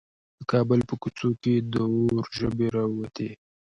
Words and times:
د 0.37 0.39
کابل 0.51 0.79
په 0.89 0.95
کوڅو 1.01 1.29
کې 1.43 1.55
د 1.73 1.75
اور 1.91 2.25
ژبې 2.37 2.67
راووتې. 2.75 3.29